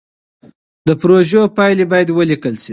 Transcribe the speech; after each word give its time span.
د 0.87 0.89
پروژو 1.01 1.41
پايلې 1.57 1.85
بايد 1.91 2.09
وليکل 2.11 2.55
سي. 2.63 2.69